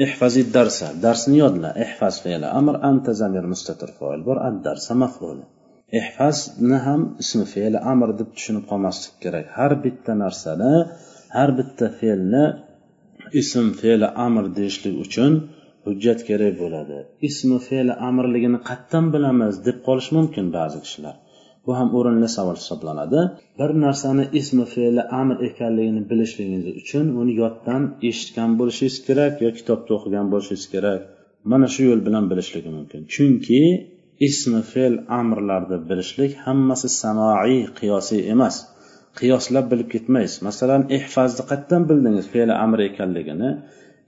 ihfazid 0.05 0.47
darsa. 0.57 0.87
Darsni 1.05 1.37
yodla. 1.43 1.69
Ihfaz 1.85 2.15
fe'li 2.23 2.47
amr 2.59 2.75
anta 2.89 3.11
zamir 3.21 3.45
mustatir 3.53 3.89
foil 3.99 4.21
bor. 4.27 4.37
Ad 4.47 4.55
darsa 4.67 4.93
maf'uli 5.03 5.45
ihfazni 5.97 6.77
ham 6.85 7.01
ismi 7.23 7.45
fe'li 7.53 7.79
amr 7.91 8.09
deb 8.19 8.29
tushunib 8.35 8.65
qolmaslik 8.71 9.15
kerak. 9.23 9.45
Har 9.57 9.71
bitta 9.83 10.13
narsani 10.23 10.73
har 11.37 11.49
bitta 11.59 11.87
fe'lni 11.99 12.43
ism 13.41 13.67
fe'li 13.81 14.07
amr 14.25 14.43
deyishlik 14.57 14.95
uchun 15.05 15.33
hujjat 15.85 16.19
kerak 16.29 16.53
bo'ladi. 16.63 16.99
Ismi 17.29 17.57
fe'li 17.69 17.93
amrligini 18.09 18.59
qatdan 18.69 19.05
bilamiz 19.13 19.53
deb 19.67 19.77
qolishi 19.87 20.11
mumkin 20.17 20.45
ba'zi 20.57 20.79
kishilar. 20.85 21.15
Bu 21.65 21.71
ham 21.77 21.89
o'rinli 21.97 22.29
savol 22.37 22.57
hisoblanadi. 22.61 23.21
Bir 23.59 23.69
narsani 23.85 24.25
ismi 24.39 24.65
fe'li 24.73 25.03
amr 25.21 25.37
ekanligini 25.49 26.01
bilishligingiz 26.11 26.75
uchun 26.81 27.05
uni 27.21 27.33
yoddan 27.41 27.83
eshitgan 28.09 28.51
bo'lishingiz 28.59 28.97
kerak 29.07 29.33
yo 29.45 29.49
kitobda 29.59 29.91
o'qigan 29.97 30.25
bo'lishingiz 30.33 30.65
kerak? 30.73 31.01
Mana 31.51 31.67
shu 31.73 31.81
yo'l 31.89 32.01
bilan 32.07 32.25
bilishligi 32.31 32.69
mumkin. 32.77 33.01
Chunki 33.13 33.61
ismi 34.27 34.61
fe'l 34.71 34.95
amrlarni 35.19 35.77
bilishlik 35.89 36.31
hammasi 36.45 36.89
sanoiy 37.01 37.61
qiyosiy 37.79 38.21
emas. 38.33 38.55
Qiyoslab 39.19 39.65
bilib 39.71 39.89
ketmaysiz. 39.93 40.39
Masalan 40.47 40.81
ehfazni 40.97 41.43
qayerdan 41.51 41.83
bildingiz 41.89 42.25
fe'li 42.33 42.53
amr 42.65 42.79
ekanligini? 42.89 43.49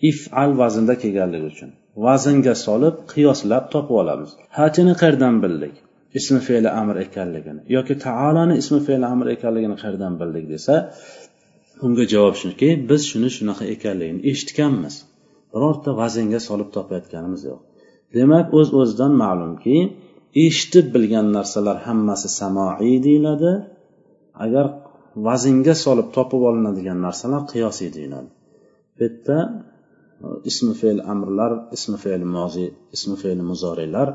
Ifal 0.09 0.51
vaznda 0.61 0.93
kelganligi 1.03 1.47
uchun. 1.53 1.69
Vaznga 2.05 2.53
solib 2.65 2.95
qiyoslab 3.13 3.65
topib 3.73 3.95
olamiz. 4.01 4.29
Hachini 4.59 4.93
qayerdan 5.01 5.35
bildik? 5.43 5.75
Ismi 6.19 6.39
fe'li 6.47 6.69
amr 6.81 6.95
ekanligini 7.05 7.61
yoki 7.75 7.93
taoloni 8.05 8.53
ismi 8.61 8.79
fe'li 8.87 9.05
amr 9.13 9.27
ekanligini 9.35 9.75
qayerdan 9.83 10.13
bildik 10.21 10.45
desa 10.53 10.75
unga 11.85 12.03
javob 12.13 12.35
shuki 12.43 12.69
biz 12.89 13.01
shuni 13.11 13.29
shunaqa 13.37 13.65
ekanligini 13.75 14.21
eshitganmiz. 14.31 14.95
Birorta 15.53 15.91
vaznga 16.01 16.39
solib 16.47 16.69
topayotganimiz 16.75 17.41
yo'q. 17.49 17.59
Demak 18.15 18.45
o'z 18.57 18.67
öz 18.69 18.77
o'zidan 18.81 19.13
ma'lumki 19.23 19.77
eshitib 20.45 20.85
bilgan 20.95 21.27
narsalar 21.37 21.77
hammasi 21.87 22.29
samoiy 22.39 22.95
deyiladi. 23.07 23.53
Agar 24.45 24.65
vaznga 25.27 25.75
solib 25.85 26.07
topib 26.17 26.41
olinadigan 26.49 26.99
narsalar 27.07 27.41
qiyosiy 27.51 27.89
deyiladi. 27.97 28.29
Bu 28.95 29.01
yerda 29.05 29.37
Э, 30.23 30.27
ismi 30.49 30.73
fe'l 30.81 30.99
amrlar 31.13 31.51
ismi 31.77 31.97
fe'l 32.03 32.23
mozi 32.35 32.65
ismi 32.95 33.15
fe'l 33.21 33.39
muzorilar 33.49 34.09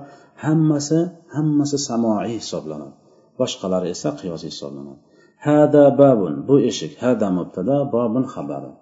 hammasi 0.45 1.01
hammasi 1.35 1.79
samoiy 1.89 2.33
hisoblanadi. 2.41 2.95
Boshqalari 3.41 3.89
esa 3.95 4.11
qiyosiy 4.21 4.51
hisoblanadi. 4.55 5.01
Hada 5.47 5.85
babun 6.03 6.35
bu 6.49 6.57
eshik 6.71 6.93
hada 7.05 7.29
mubtada 7.39 7.77
babun 7.95 8.25
xabari. 8.35 8.73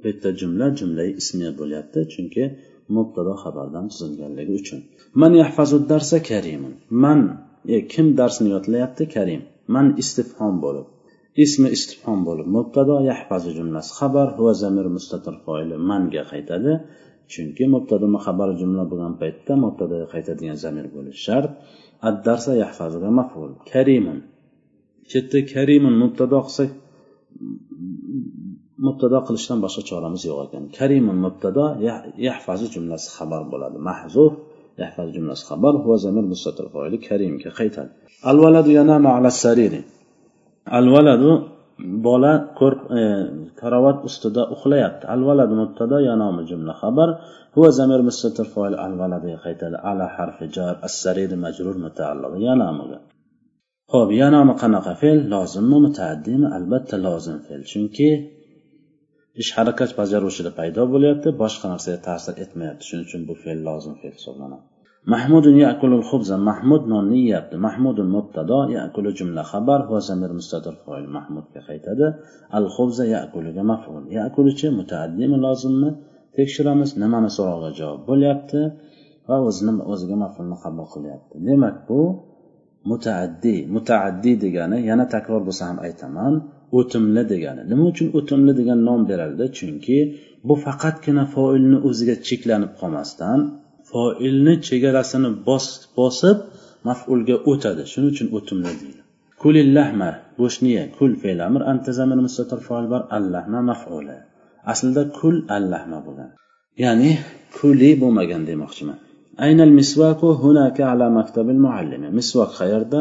Bu 0.00 0.06
yerda 0.10 0.30
jumla 0.40 0.66
jumla 0.78 1.04
ismiya 1.20 1.52
bo'lyapti 1.60 2.00
chunki 2.12 2.44
mubtado 2.96 3.34
xabardan 3.42 3.84
tuzilganligi 3.90 4.52
uchun. 4.60 4.80
Man 5.20 5.32
yahfazu 5.42 5.76
darsa 5.90 6.18
karimun. 6.30 6.74
Man 7.04 7.20
e, 7.74 7.76
kim 7.92 8.06
darsni 8.20 8.48
yodlayapti? 8.54 9.04
Karim. 9.14 9.42
Man 9.74 9.86
istifhom 10.02 10.54
bo'lib. 10.64 10.86
Ismi 11.44 11.68
istifhom 11.76 12.20
bo'lib 12.28 12.48
mubtado 12.56 12.96
yahfazu 13.10 13.50
jumlasi 13.58 13.90
xabar 13.98 14.28
va 14.44 14.52
zamir 14.62 14.86
mustatir 14.96 15.34
foili 15.44 15.76
manga 15.90 16.22
qaytadi. 16.32 16.72
Chunki 17.32 17.64
mubtado 17.74 18.06
xabar 18.26 18.48
jumla 18.60 18.84
bo'lgan 18.90 19.14
paytda 19.22 19.52
mubtadoga 19.64 20.06
qaytadigan 20.14 20.56
zamir 20.64 20.86
bo'lishi 20.94 21.22
shart. 21.26 21.50
Addarsa 22.08 22.52
yahfazuga 22.62 23.10
maful. 23.18 23.50
Karimun. 23.72 24.18
Shu 25.08 25.14
yerda 25.18 25.38
karimun 25.54 25.94
mubtado 26.02 26.38
qilsak 26.46 26.70
mubtado 28.86 29.18
qilishdan 29.26 29.58
boshqa 29.64 29.82
choramiz 29.90 30.22
yo'q 30.28 30.38
ekan. 30.46 30.64
Karimun 30.78 31.16
mubtado 31.24 31.64
yahfazu 32.26 32.66
jumlasi 32.74 33.08
xabar 33.16 33.42
bo'ladi. 33.52 33.78
Mahzuf 33.88 34.32
yahfazu 34.82 35.10
jumlasi 35.16 35.42
xabar 35.50 35.74
va 35.88 35.96
zamir 36.04 36.24
mustatir 36.32 36.66
foili 36.74 36.96
karimga 37.08 37.50
qaytadi. 37.60 37.90
Al 38.30 38.36
valadu 38.44 38.70
yanamu 38.78 39.08
ala 39.16 39.30
sariri. 39.44 39.82
Al 40.64 40.86
valadu 40.94 41.30
bola 41.78 42.32
ko'r 42.58 42.74
e, 42.98 43.02
karavot 43.60 44.04
ustida 44.08 44.42
uxlayapti. 44.54 45.06
Al 45.14 45.22
valadu 45.28 45.54
mubtado 45.62 45.96
yanomi 46.08 46.42
jumla 46.50 46.74
xabar. 46.82 47.08
Huva 47.54 47.70
zamir 47.78 48.00
mustatir 48.08 48.46
foil 48.54 48.74
al 48.84 48.94
valadiga 49.00 49.38
qaytadi. 49.46 49.76
Ala 49.90 50.06
harfi 50.16 50.46
jar 50.56 50.74
as 50.86 50.94
majrur 51.44 51.76
mutaalliq. 51.86 52.32
Ya 52.46 52.54
nomiga. 52.54 52.98
Ho'p 53.92 54.10
ya 54.20 54.28
nomi 54.34 54.54
qanaqa 54.62 54.92
fe'l? 55.02 55.18
Lozimmi 55.32 55.78
mutaaddimi? 55.86 56.46
Albatta 56.56 56.96
lozim 57.06 57.38
fe'l. 57.46 57.62
Chunki 57.72 58.08
ish 59.42 59.50
harakat 59.56 59.90
bajaruvchida 60.00 60.50
paydo 60.58 60.82
bo'lyapti. 60.92 61.28
Boshqa 61.42 61.66
narsaga 61.72 61.98
ta'sir 62.08 62.34
etmayapti. 62.44 62.82
Shuning 62.88 63.06
uchun 63.08 63.22
bu 63.28 63.34
fe'l 63.42 63.58
lozim 63.68 63.94
fe'l 64.00 64.14
hisoblanadi. 64.18 64.71
Mahmudun 65.04 65.56
yakulul 65.66 66.04
xubza 66.10 66.36
mahmud 66.38 66.82
nonni 66.92 67.18
yeyapti 67.26 67.56
mahmudun 67.66 68.08
mubtado 68.16 68.58
yakulu 68.78 69.10
jumla 69.18 69.42
xabar. 69.52 69.80
Va 69.90 70.00
zamir 70.08 70.30
mustatir 70.38 70.74
foil 70.84 71.06
mahmudga 71.16 71.60
qaytadi. 71.68 72.06
Al 72.56 72.66
xubza 72.74 73.04
yakuluga 73.16 73.62
maful. 73.72 74.02
Yakuluchi 74.18 74.66
mutaaddimi 74.78 75.36
lozimmi? 75.46 75.90
Tekshiramiz. 76.36 76.90
Nimani 77.02 77.30
so'roqqa 77.36 77.70
javob 77.78 78.00
bo'lyapti? 78.10 78.60
Va 79.28 79.36
o'zini 79.48 79.72
o'ziga 79.92 80.16
mafulni 80.24 80.56
qabul 80.64 80.86
qilyapti. 80.94 81.34
Demak 81.48 81.76
bu 81.88 82.00
mutaaddiy 82.90 83.60
mutaaddiy 83.74 84.36
degani 84.44 84.78
yana 84.90 85.04
takror 85.14 85.40
bo'lsa 85.48 85.62
ham 85.70 85.78
aytaman. 85.86 86.34
O'timli 86.78 87.22
degani. 87.32 87.62
Nima 87.70 87.84
uchun 87.92 88.08
o'timli 88.18 88.52
degan 88.60 88.78
nom 88.88 89.00
berildi? 89.10 89.44
Chunki 89.58 89.98
bu 90.48 90.54
faqatgina 90.64 91.24
foilni 91.34 91.78
o'ziga 91.88 92.14
cheklanib 92.28 92.72
qolmasdan 92.80 93.40
foilni 93.92 94.54
chegarasini 94.68 95.30
bosib 95.98 96.38
mafulga 96.88 97.36
o'tadi. 97.50 97.82
Shuning 97.92 98.10
uchun 98.14 98.28
o'timli 98.36 98.72
deydi. 98.80 99.00
Kulillahma 99.42 100.10
go'shtni 100.40 100.70
ye 100.76 100.84
kul 100.98 101.12
fe'l 101.22 101.40
amr 101.48 101.60
antazamir 101.72 102.18
mustatir 102.26 102.60
foil 102.68 102.86
bor 102.92 103.02
allahma 103.18 103.60
mafuli 103.70 104.18
aslida 104.72 105.02
kul 105.18 105.36
allahma 105.56 105.98
bo'lgan 106.06 106.30
ya'ni 106.82 107.10
kuli 107.58 107.90
bo'lmagan 108.02 108.42
demoqchiman. 108.50 108.98
Aynal 109.46 109.72
misvaku 109.80 110.28
hunaka 110.42 110.82
ala 110.92 111.06
maktabil 111.18 111.58
muallimi. 111.66 112.08
Misvak 112.18 112.50
qayerda? 112.60 113.00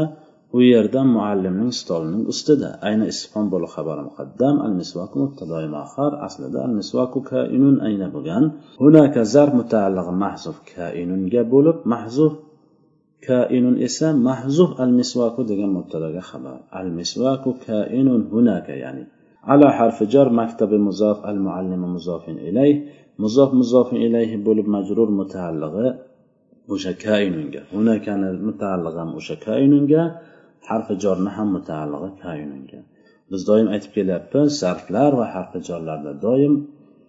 u 0.56 0.60
yerda 0.72 1.02
muallimning 1.16 1.72
stolining 1.82 2.24
ustida. 2.34 2.70
Ayna 2.88 3.06
isfon 3.14 3.46
bo'li 3.54 3.68
xabari 3.76 4.04
muqaddam 4.10 4.56
al 4.66 4.74
misvaku 4.82 5.16
mubtadoi 5.24 5.68
mahar 5.78 6.12
aslida 6.28 6.60
al 6.68 6.74
misvaku 6.80 7.20
kainun 7.32 7.76
ayna 7.88 8.08
bo'lgan. 8.16 8.44
Hunaka 8.82 9.22
zar 9.34 9.50
mutaallig'i 9.60 10.14
mahzuf 10.24 10.58
kainunga 10.74 11.42
bo'lib 11.54 11.78
mahzuf 11.94 12.34
kainun 13.28 13.76
esa 13.88 14.08
mahzuf 14.28 14.72
al 14.84 14.92
misvaku 15.00 15.42
degan 15.52 15.72
mubtadoga 15.78 16.22
xabar. 16.30 16.58
Al 16.80 16.88
misvaku 17.00 17.50
kainun 17.68 18.22
hunaka 18.34 18.74
ya'ni 18.84 19.04
ala 19.54 19.68
harfi 19.78 20.06
jar 20.14 20.28
maktabi 20.40 20.78
muzof 20.88 21.18
al 21.30 21.38
muallimi 21.46 21.88
muzofin 21.96 22.38
ilayh. 22.50 22.78
Muzof 23.24 23.50
muzofin 23.62 24.00
ilayhi 24.08 24.38
bo'lib 24.48 24.68
majrur 24.76 25.10
mutaallig'i 25.20 25.88
o'sha 26.74 26.94
kainunga. 27.06 27.62
Hunakani 27.74 28.30
mutaallig'i 28.48 29.00
ham 29.04 29.12
o'sha 29.20 29.36
kainunga. 29.48 30.04
Harfi 30.70 30.94
jorni 31.04 31.32
ham 31.38 31.48
mutaallig'i 31.58 32.10
kainunga 32.24 32.80
biz 33.32 33.42
doim 33.50 33.68
aytib 33.76 33.92
kelyapmiz 33.98 34.50
zarflar 34.64 35.12
va 35.20 35.26
harfi 35.36 35.60
jorlarda 35.70 36.12
doim 36.26 36.54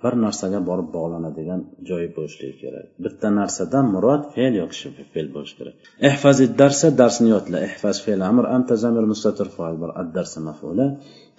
bir 0.05 0.15
narsaga 0.25 0.61
borib 0.69 0.89
bog'lanadigan 0.97 1.61
joyi 1.89 2.09
bo'lishligi 2.17 2.57
kerak. 2.63 2.87
Bitta 3.05 3.29
narsadan 3.41 3.87
murod 3.95 4.23
fe'l 4.35 4.55
yoki 4.63 4.91
fe'l 5.13 5.29
bo'lishi 5.35 5.55
kerak. 5.59 5.75
Ehfazi 6.11 6.47
darsa 6.61 6.89
darsni 7.01 7.29
yodla 7.35 7.59
ehfaz 7.69 7.97
fe'l 8.07 8.21
amr 8.31 8.45
anta 8.57 8.75
zamir 8.85 9.05
mustatir 9.13 9.49
foil 9.57 9.77
bir 9.83 9.91
ad 10.01 10.09
darsa 10.17 10.39
mafula. 10.49 10.87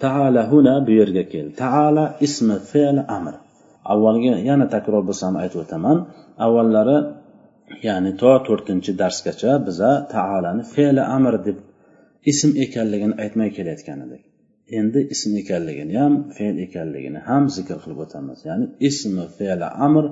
Taala 0.04 0.42
huna 0.52 0.74
bu 0.86 0.92
yerga 1.00 1.24
kel. 1.32 1.46
Taala 1.62 2.04
ismi 2.26 2.56
fe'l 2.70 2.98
amr. 3.18 3.34
Avvalgi 3.92 4.32
yana 4.50 4.66
takror 4.74 5.02
bo'lsam 5.08 5.32
aytib 5.42 5.58
o'taman. 5.64 5.96
Avvallari 6.46 6.98
ya'ni 7.88 8.12
to 8.20 8.32
to'rtinchi 8.46 8.92
darsgacha 9.02 9.52
biza 9.66 9.90
taalani 10.14 10.62
fe'li 10.74 11.02
amr 11.16 11.34
deb 11.46 11.58
ism 12.32 12.50
ekanligini 12.66 13.14
aytmay 13.24 13.50
kelayotgan 13.56 14.00
edik 14.06 14.22
endi 14.80 15.00
ism 15.14 15.32
ekanligini 15.42 15.94
ham 16.02 16.14
fe'l 16.36 16.56
ekanligini 16.66 17.20
ham 17.28 17.44
zikr 17.56 17.78
qilib 17.84 17.98
o'tamiz. 18.04 18.38
Ya'ni 18.48 18.66
ismi 18.88 19.24
fe'li 19.38 19.68
amr 19.86 20.04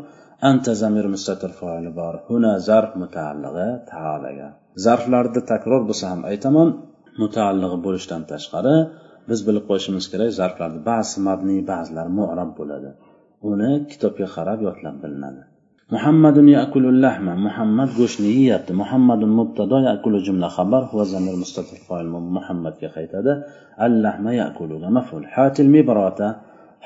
anta 0.49 0.73
zamir 0.83 1.07
mustatir 1.15 1.53
foili 1.61 1.93
bor. 2.01 2.15
Huna 2.29 2.53
zarf 2.69 2.93
mutaallig'i 3.03 3.69
taalaga. 3.93 4.49
Zarflarda 4.85 5.41
takror 5.53 5.83
bo'lsa 5.89 6.05
ham 6.13 6.21
aytaman 6.31 6.69
mutaallig'i 7.23 7.79
bo'lishidan 7.87 8.23
tashqari 8.33 8.77
biz 9.31 9.41
bilib 9.47 9.65
qo'yishimiz 9.71 10.05
kerak 10.13 10.31
zarflarni 10.41 10.81
ba'zi 10.91 11.17
mabniy 11.29 11.61
ba'zilari 11.73 12.11
mu'rab 12.21 12.51
bo'ladi. 12.59 12.91
Uni 13.51 13.71
kitobga 13.91 14.27
qarab 14.37 14.59
yodlab 14.67 14.97
bilinadi. 15.05 15.43
Muhammadun 15.95 16.47
yakulul 16.59 16.99
lahma 17.05 17.33
muhammad 17.47 17.91
go'shtni 17.99 18.29
yeyapti. 18.39 18.73
Muhammadun 18.83 19.31
mubtado 19.41 19.79
yakulu 19.89 20.19
jumla 20.27 20.49
xabar. 20.57 20.83
Va 20.99 21.05
zamir 21.13 21.35
mustatir 21.43 21.79
qoil 21.89 22.07
muhammadga 22.37 22.89
qaytadi. 22.97 23.33
Al 23.85 23.93
lahma 24.05 24.31
yakuluga 24.43 24.89
maful 24.97 25.27
hatil 25.35 25.71
mibrata. 25.77 26.29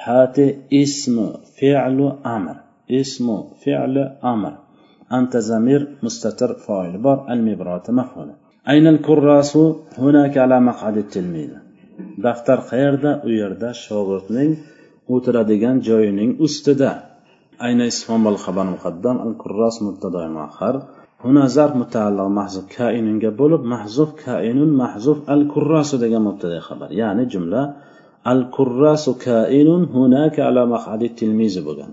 Hati 0.04 0.44
ismu 0.82 1.26
fi'lu 1.58 2.06
amr. 2.36 2.56
Ismu 3.00 3.36
fi'lu 3.62 4.04
amr. 4.32 4.52
Anta 5.16 5.38
zamir 5.50 5.80
mustatir 6.04 6.50
foil 6.64 6.94
bor. 7.04 7.18
Al 7.32 7.40
mibrata 7.48 7.90
maful. 8.00 8.28
Aynal 8.72 8.98
kurrasu? 9.06 9.62
Hunaka 10.02 10.38
ala 10.44 10.58
maq'adi 10.68 11.02
tilmiz 11.12 11.52
daftar 12.24 12.58
qayerda? 12.70 13.10
U 13.26 13.30
yerda 13.40 13.68
shogirdning 13.84 14.50
o'tiradigan 15.14 15.76
joyining 15.88 16.30
ustida. 16.46 16.90
أين 17.63 17.81
اسم 17.81 18.27
الخبر 18.27 18.63
مقدم 18.63 19.17
الكراس 19.27 19.83
مبتدا 19.83 20.27
مؤخر 20.27 20.81
هنا 21.25 21.47
ظرف 21.47 21.75
متعلق 21.75 22.27
محذوف 22.27 22.65
كائن 22.77 23.21
bo'lib 23.21 23.61
محذوف 23.73 24.11
كائن 24.25 24.73
محذوف 24.73 25.29
الكراس 25.29 25.95
degan 25.95 26.21
مبتدا 26.27 26.59
خبر 26.59 26.89
ya'ni 26.89 27.25
jumla 27.33 27.61
الكراس 28.27 29.09
كائن 29.09 29.67
هناك 29.67 30.39
على 30.39 30.65
مقعد 30.65 31.03
التلميذ 31.03 31.65
bo'lgan 31.65 31.91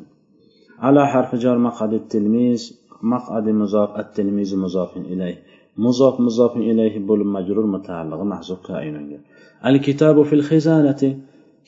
على 0.78 1.06
حرف 1.06 1.34
جر 1.34 1.58
مقعد 1.58 1.92
التلميذ 1.92 2.72
مقعد 3.02 3.48
مضاف 3.48 3.98
التلميذ 3.98 4.56
مضاف 4.56 4.96
إليه 4.96 5.36
مضاف 5.78 6.20
مضاف 6.20 6.56
إليه 6.56 7.06
bo'lib 7.06 7.28
majrur 7.36 7.66
متعلق 7.74 8.20
محذوف 8.22 8.66
كائن 8.66 9.18
الكتاب 9.66 10.22
في 10.22 10.32
الخزانة 10.32 11.18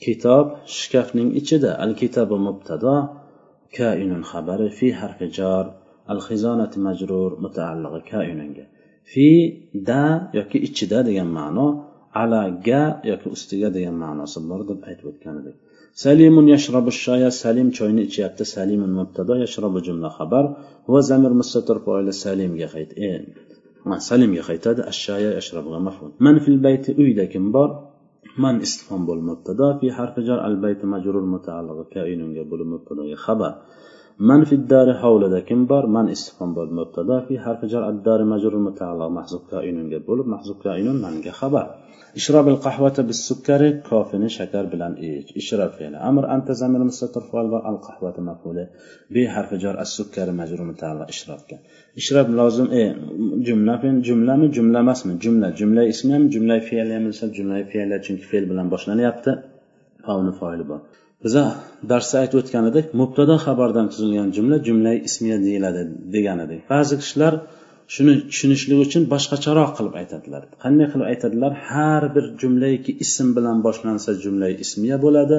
kitob 0.01 0.45
shkafning 0.65 1.29
ichida 1.39 1.77
al 1.83 1.93
kitabu 1.93 2.35
mubtado 2.47 2.95
كائن 3.75 4.23
خبر 4.23 4.69
في 4.69 4.93
حرف 4.93 5.23
جار 5.23 5.73
الخزانة 6.09 6.71
مجرور 6.77 7.39
متعلق 7.41 8.03
كائن 8.03 8.53
في 9.05 9.27
دا 9.75 10.29
yoki 10.33 10.57
ichida 10.67 10.99
degan 11.07 11.29
ma'no 11.37 11.67
ala 12.13 12.41
ga 12.67 12.83
yoki 13.11 13.27
ustiga 13.35 13.69
degan 13.75 13.95
ma'nosi 14.03 14.39
bor 14.49 14.61
deb 14.69 14.79
aytib 14.89 15.05
o'tgan 15.11 15.35
edik 15.41 15.55
salimun 16.03 16.45
yashrabu 16.53 16.91
shoya 17.03 17.29
salim 17.41 17.67
choyni 17.77 18.01
ichyapti 18.07 18.43
salimun 18.55 18.91
mubtado 18.99 19.33
yashrabu 19.43 19.79
jumla 19.87 20.09
xabar 20.17 20.45
va 20.93 20.99
zamir 21.09 21.31
mustatir 21.41 21.77
foili 21.85 22.13
salimga 22.23 22.67
qayt 22.73 22.91
salimga 24.09 24.43
qaytadi 24.49 24.81
ashshaya 24.91 25.29
yashrabuga 25.39 25.79
maful 25.87 26.09
man 26.25 26.35
fil 26.43 26.57
bayti 26.65 26.91
uyda 27.03 27.25
kim 27.33 27.45
bor 27.55 27.69
من 28.37 28.61
استفهام 28.61 29.05
بالمبتدا 29.05 29.77
في 29.77 29.91
حرف 29.91 30.19
جر 30.19 30.39
البيت 30.47 30.85
مجرور 30.85 31.25
متعلق 31.25 31.89
كائن 31.91 32.21
bo'lib 32.51 32.67
mubtadoga 32.73 33.17
xabar 33.25 33.53
من 34.29 34.43
في 34.43 34.55
الدار 34.55 34.87
حولida 35.01 35.39
kim 35.47 35.61
bor 35.69 35.83
man 35.95 36.07
istifhom 36.15 36.49
بالمبتدا 36.55 37.19
في 37.27 37.39
حرف 37.39 37.65
جر 37.65 37.89
الدار 37.89 38.23
مجرور 38.23 38.59
متعلق 38.67 39.07
محذوف 39.07 39.41
كائن 39.51 40.03
bo'lib 40.07 40.27
محذوف 40.33 40.57
كائن 40.63 41.01
manga 41.03 41.31
xabar 41.41 41.65
اشرب 42.15 42.47
القهوة 42.47 42.97
بالسكر 43.07 43.69
كافني 43.69 44.29
شكر 44.29 44.65
بلان 44.65 44.93
إيج 44.93 45.25
اشرب 45.37 45.71
فعل 45.77 45.95
أمر 45.95 46.35
أنت 46.35 46.51
زمير 46.51 46.83
مستتر 46.83 47.21
فعل 47.21 47.45
القهوة 47.45 48.15
مفعولة 48.19 48.67
بحرف 49.11 49.53
جر 49.53 49.81
السكر 49.81 50.31
مجرور 50.31 50.67
متعلق 50.67 51.07
اشرب 51.07 51.39
كان 51.49 51.59
اشرب 51.97 52.29
لازم 52.29 52.67
إيه 52.77 52.89
جملة 53.47 53.77
فين 53.81 54.01
جملة 54.01 54.35
من 54.35 54.49
جملة 54.51 54.81
ما 54.81 54.91
اسم 54.91 55.17
جملة 55.17 55.49
جملة 55.49 55.89
اسم 55.89 56.29
جملة 56.33 56.59
فعل 56.59 56.89
مثل 57.07 57.31
جملة 57.31 57.63
فعل 57.63 57.91
chunki 58.05 58.25
fe'l 58.31 58.45
bilan 58.49 58.67
boshlanyapti 58.73 59.31
favni 60.05 60.31
foili 60.39 60.63
bor 60.69 60.79
biza 61.24 61.44
darsda 61.90 62.16
aytib 62.22 62.38
o'tgan 62.42 62.64
edik 62.70 62.86
mubtado 63.00 63.34
xabardan 63.46 63.86
tuzilgan 63.92 64.28
jumla 64.36 64.56
jumla 64.68 64.92
ismiya 65.08 65.38
deyiladi 65.46 65.82
degan 66.14 66.38
edik 66.46 66.60
ba'zi 66.72 66.94
kishilar 67.02 67.34
shuni 67.94 68.14
tushunishlik 68.30 68.78
uchun 68.86 69.02
boshqacharoq 69.12 69.70
qilib 69.78 69.94
aytadilar. 70.00 70.42
Qanday 70.64 70.86
qilib 70.92 71.06
aytadilar? 71.12 71.52
Har 71.70 72.02
bir 72.14 72.24
jumlayki 72.42 72.92
ism 73.04 73.28
bilan 73.36 73.58
boshlansa 73.66 74.10
jumlay 74.24 74.52
ismiya 74.64 74.96
bo'ladi 75.04 75.38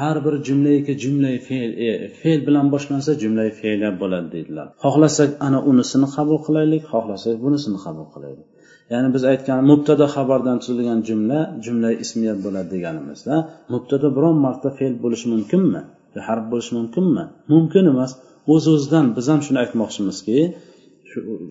har 0.00 0.16
bir 0.26 0.34
jumlayki 0.48 0.92
jumlay 1.04 1.36
fe'l 1.48 1.70
e, 1.86 1.88
fe'l 2.20 2.40
bilan 2.48 2.66
boshlansa 2.74 3.10
jumlay 3.22 3.50
fe'liya 3.60 3.90
bo'ladi 4.02 4.28
deydilar. 4.34 4.66
Xohlasak 4.84 5.30
ana 5.46 5.58
unisini 5.70 6.08
qabul 6.16 6.38
qilaylik 6.46 6.82
xohlasak 6.92 7.34
bunisini 7.44 7.78
qabul 7.84 8.06
qilaylik. 8.14 8.46
Ya'ni 8.92 9.08
biz 9.14 9.22
aytgan 9.32 9.58
mubtada 9.70 10.06
xabardan 10.14 10.56
tuzilgan 10.62 11.00
jumla 11.08 11.40
jumla 11.64 11.90
ismiya 12.04 12.34
bo'ladi 12.44 12.68
deganimizda 12.74 13.34
mubtada 13.72 14.08
biron 14.16 14.36
marta 14.46 14.68
fe'l 14.78 14.94
bo'lishi 15.04 15.26
mumkinmi? 15.34 15.80
Harf 16.28 16.44
bo'lishi 16.52 16.72
mumkinmi? 16.78 17.24
Mumkin 17.52 17.84
emas. 17.92 18.10
O'z 18.54 18.64
o'zidan 18.74 19.06
biz 19.16 19.26
ham 19.32 19.40
shuni 19.46 19.58
aytmoqchimizki 19.64 20.38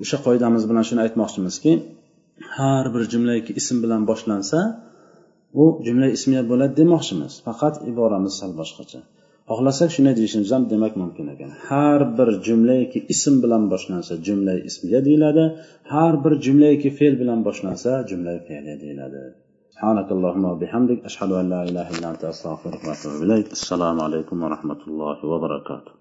o'sha 0.03 0.17
qoidamiz 0.25 0.63
bilan 0.69 0.83
shuni 0.89 1.01
aytmoqchimizki 1.05 1.71
har 2.57 2.85
bir 2.93 3.03
jumlaki 3.13 3.51
ism 3.61 3.77
bilan 3.83 4.01
boshlansa 4.09 4.59
u 5.61 5.63
jumla 5.85 6.07
ismiya 6.17 6.43
bo'ladi 6.51 6.73
demoqchimiz. 6.81 7.33
Faqat 7.47 7.75
iboramiz 7.91 8.33
sal 8.39 8.51
boshqacha. 8.59 8.99
xohlasak 9.50 9.90
shunday 9.94 10.14
deyishimiz 10.20 10.50
ham 10.54 10.64
demak 10.72 10.94
mumkin 11.02 11.26
ekan 11.34 11.50
har 11.68 12.00
bir 12.18 12.28
jumlayki 12.46 12.98
ism 13.14 13.34
bilan 13.44 13.62
boshlansa 13.72 14.12
jumla 14.26 14.54
ismiya 14.68 15.00
deyiladi 15.08 15.44
har 15.92 16.14
bir 16.24 16.32
jumlayki 16.44 16.88
fe'l 16.98 17.14
bilan 17.22 17.40
boshlansa 17.48 17.90
jumla 18.10 18.32
fe'liya 18.48 18.76
deyiladi 18.84 19.22
سبحانك 19.74 20.08
اللهم 20.16 20.44
وبحمدك 20.52 20.98
أشهد 21.08 21.30
أن 21.40 21.46
لا 21.54 21.60
إله 21.68 21.86
إلا 21.94 22.06
أنت 22.12 22.22
أستغفرك 22.32 22.82
وأتوب 22.88 23.14
إليك 23.24 23.48
السلام 23.58 23.96
عليكم 24.06 24.36
ورحمة 24.44 24.80
الله 24.88 25.16
وبركاته 25.30 25.90